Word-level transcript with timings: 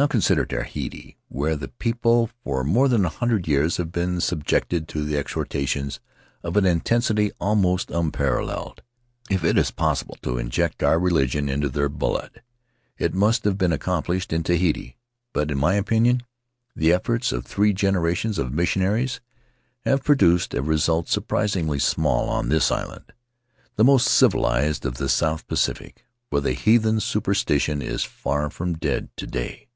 Now 0.00 0.06
consider 0.06 0.46
Tahiti, 0.46 1.18
where 1.28 1.56
the 1.56 1.68
people 1.68 2.30
for 2.42 2.64
more 2.64 2.88
than 2.88 3.04
a 3.04 3.10
hundred 3.10 3.46
years 3.46 3.76
have 3.76 3.92
been 3.92 4.18
sub 4.22 4.44
jected 4.46 4.86
to 4.86 5.14
exhortations 5.14 6.00
of 6.42 6.56
an 6.56 6.64
intensity 6.64 7.32
almost 7.38 7.90
unparal 7.90 8.46
leled. 8.46 8.78
If 9.30 9.44
it 9.44 9.58
is 9.58 9.70
possible 9.70 10.16
to 10.22 10.38
inject 10.38 10.82
our 10.82 10.98
religion 10.98 11.50
into 11.50 11.68
their 11.68 11.90
blood, 11.90 12.40
it 12.96 13.12
must 13.12 13.44
have 13.44 13.58
been 13.58 13.74
accomplished 13.74 14.32
in 14.32 14.42
Tahiti, 14.42 14.96
but 15.34 15.50
in 15.50 15.58
my 15.58 15.74
opinion 15.74 16.22
the 16.74 16.94
efforts 16.94 17.30
of 17.30 17.44
three 17.44 17.74
generations 17.74 18.38
of 18.38 18.54
missionaries 18.54 19.20
have 19.84 20.02
produced 20.02 20.54
a 20.54 20.62
result 20.62 21.10
surprisingly 21.10 21.78
small 21.78 22.30
on 22.30 22.48
chis 22.48 22.70
island— 22.70 23.12
the 23.76 23.84
most 23.84 24.08
civilized 24.08 24.86
of 24.86 24.96
the 24.96 25.10
South 25.10 25.42
Faerv 25.42 25.42
Lands 25.42 25.42
of 25.42 25.42
the 25.42 25.42
South 25.42 25.42
Seas 25.42 25.46
Pacific— 25.86 26.04
where 26.30 26.52
heathen 26.54 27.00
superstition 27.00 27.82
is 27.82 28.02
far 28.02 28.48
from 28.48 28.72
dead 28.72 29.10
to 29.18 29.26
day. 29.26 29.66